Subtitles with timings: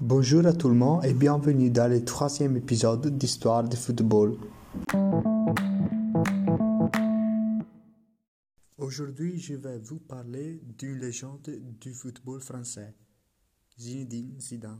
[0.00, 4.36] Bonjour à tout le monde et bienvenue dans le troisième épisode d'Histoire de football.
[8.76, 11.50] Aujourd'hui, je vais vous parler d'une légende
[11.80, 12.94] du football français,
[13.76, 14.78] Zinedine Zidane.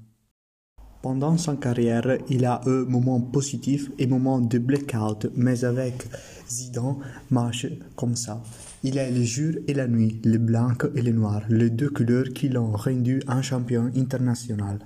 [1.02, 6.06] Pendant sa carrière, il a eu moments positifs et moments de blackout, mais avec
[6.48, 6.98] Zidane
[7.30, 7.66] marche
[7.96, 8.40] comme ça.
[8.84, 12.28] Il est le jour et la nuit, le blanc et le noir, les deux couleurs
[12.32, 14.78] qui l'ont rendu un champion international.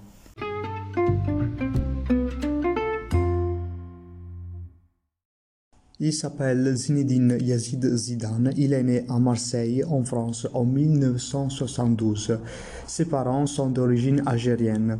[6.04, 8.52] Il s'appelle Zinedine Yazid Zidane.
[8.56, 12.40] Il est né à Marseille, en France, en 1972.
[12.88, 14.98] Ses parents sont d'origine algérienne.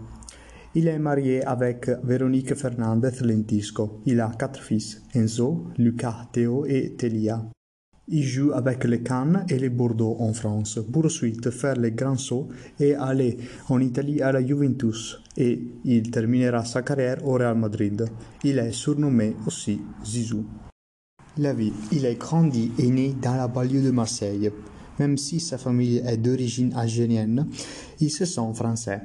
[0.76, 4.00] Il est marié avec Véronique Fernandez Lentisco.
[4.06, 7.50] Il a quatre fils, Enzo, Lucas, Théo et Telia.
[8.06, 12.16] Il joue avec les Cannes et les Bordeaux en France, pour ensuite faire les grands
[12.16, 12.46] sauts
[12.78, 15.20] et aller en Italie à la Juventus.
[15.36, 18.04] Et il terminera sa carrière au Real Madrid.
[18.44, 20.46] Il est surnommé aussi Zizou.
[21.38, 21.72] La vie.
[21.92, 24.50] Il est grandi et né dans la banlieue de Marseille.
[24.98, 27.48] Même si sa famille est d'origine algérienne,
[28.00, 29.00] il se sent français.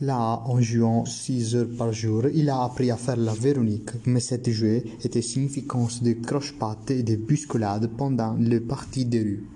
[0.00, 4.18] Là, en jouant 6 heures par jour, il a appris à faire la Véronique, mais
[4.18, 9.48] cette jouée était significance de croche-pattes et de bousculades pendant le parti de rue.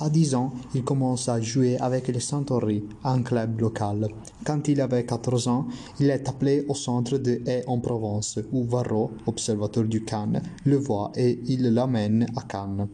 [0.00, 4.06] À 10 ans, il commence à jouer avec le Saint-Henri, un club local.
[4.44, 5.66] Quand il avait 14 ans,
[5.98, 10.76] il est appelé au centre de Haye en Provence, où Varro, observateur du Cannes, le
[10.76, 12.86] voit et il l'amène à Cannes.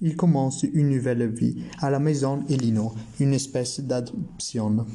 [0.00, 4.86] Il commence une nouvelle vie à la maison Elino, une espèce d'adoption.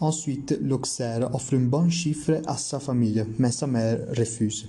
[0.00, 4.66] Ensuite, l'Auxerre offre un bon chiffre à sa famille, mais sa mère refuse.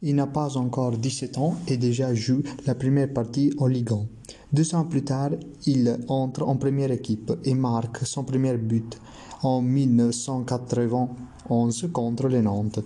[0.00, 4.21] Il n'a pas encore 17 ans et déjà joue la première partie en Ligue 1.
[4.52, 5.30] Deux ans plus tard,
[5.66, 9.00] il entre en première équipe et marque son premier but
[9.42, 12.80] en 1991 contre les Nantes.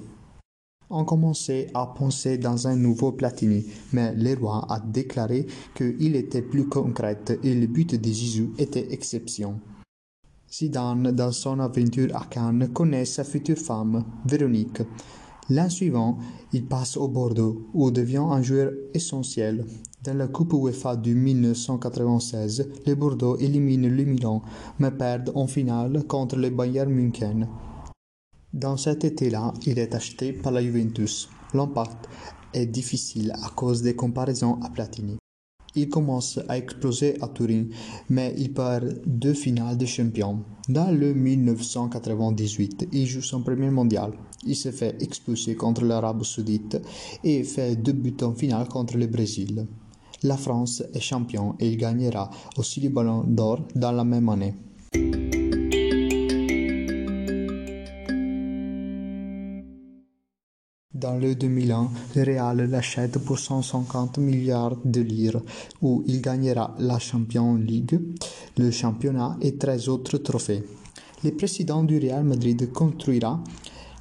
[0.88, 6.42] On commençait à penser dans un nouveau Platini, mais le roi a déclaré qu'il était
[6.42, 9.58] plus concret et le but de Zizou était exception.
[10.48, 14.82] Zidane, dans son aventure à Cannes, connaît sa future femme, Véronique.
[15.48, 16.18] L'an suivant,
[16.52, 19.64] il passe au Bordeaux, où devient un joueur essentiel.
[20.02, 24.42] Dans la Coupe UEFA de 1996, le Bordeaux élimine le Milan,
[24.80, 27.48] mais perd en finale contre le Bayern München.
[28.52, 31.28] Dans cet été-là, il est acheté par la Juventus.
[31.54, 32.08] L'impact
[32.52, 35.16] est difficile à cause des comparaisons à Platini.
[35.76, 37.66] Il commence à exploser à Turin,
[38.08, 40.40] mais il perd deux finales de champion.
[40.68, 44.12] Dans le 1998, il joue son premier mondial.
[44.46, 46.80] Il se fait expulser contre l'Arabie Saoudite
[47.22, 49.66] et fait deux buts en finale contre le Brésil.
[50.22, 54.54] La France est champion et il gagnera aussi le Ballon d'Or dans la même année.
[60.98, 65.42] Dans le 2001, le Real l'achète pour 150 milliards de lire,
[65.82, 68.00] où il gagnera la Champions League,
[68.56, 70.62] le championnat et 13 autres trophées.
[71.22, 73.44] Le président du Real Madrid construira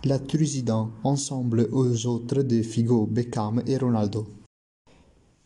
[0.06, 4.26] la Trusidan ensemble aux autres de Figo, Beckham et Ronaldo.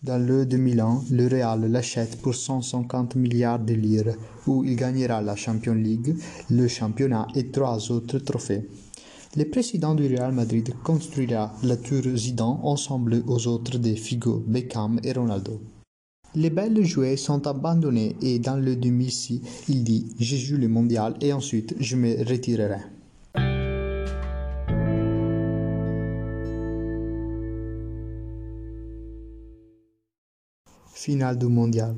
[0.03, 4.13] Dans le 2001, le Real l'achète pour 150 milliards de lire,
[4.45, 6.15] où il gagnera la Champions League,
[6.51, 8.69] le championnat et trois autres trophées.
[9.37, 14.99] Le président du Real Madrid construira la tour Zidane ensemble aux autres de Figo, Beckham
[15.03, 15.61] et Ronaldo.
[16.33, 21.15] Les belles jouets sont abandonnés et dans le demi-ci, il dit Je joue le mondial
[21.21, 22.79] et ensuite je me retirerai.
[30.91, 31.95] Finale du mondial.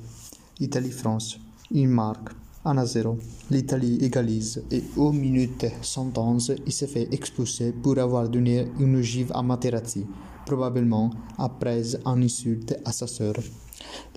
[0.60, 1.40] Italie-France.
[1.72, 2.32] Il marque
[2.64, 3.18] 1 à 0.
[3.50, 9.32] L'Italie égalise et aux minutes 111, il se fait expulser pour avoir donné une ogive
[9.34, 10.06] à Materazzi,
[10.46, 13.34] probablement après un insulte à sa sœur.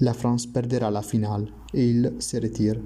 [0.00, 2.76] La France perdra la finale et il se retire.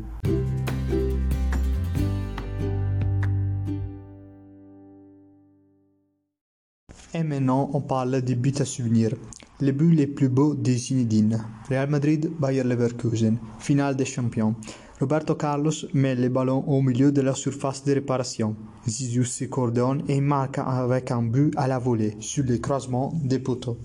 [7.15, 9.15] Et maintenant, on parle des buts à souvenir.
[9.61, 11.43] Les buts les plus beaux de Zinedine.
[11.69, 14.55] Real Madrid, Bayer Leverkusen, finale des champions.
[15.01, 18.57] Roberto Carlos met le ballon au milieu de la surface de réparation.
[18.85, 23.39] Zizou se coordonne et marque avec un but à la volée sur le croisement des
[23.39, 23.79] poteaux.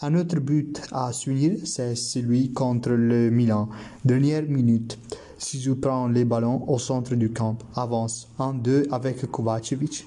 [0.00, 3.68] Un autre but à souvenir, c'est celui contre le Milan.
[4.06, 4.98] Dernière minute,
[5.38, 10.06] Zizou prend le ballon au centre du camp, avance 1-2 avec Kovacevic.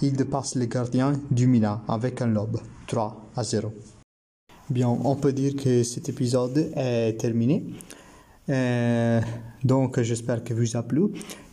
[0.00, 3.70] Il dépasse le gardien du Milan avec un lob, 3 à 0.
[4.70, 7.66] Bien, on peut dire que cet épisode est terminé.
[8.48, 9.20] Euh,
[9.62, 11.08] donc j'espère que vous a plu.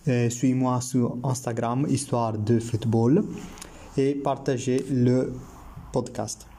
[0.07, 3.23] Euh, suis-moi sur Instagram, Histoire de football,
[3.97, 5.33] et partagez le
[5.93, 6.50] podcast.